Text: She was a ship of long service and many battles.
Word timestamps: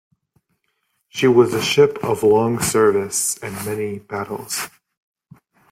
She 1.09 1.27
was 1.27 1.53
a 1.53 1.61
ship 1.61 1.99
of 2.03 2.23
long 2.23 2.59
service 2.59 3.37
and 3.37 3.53
many 3.67 3.99
battles. 3.99 4.67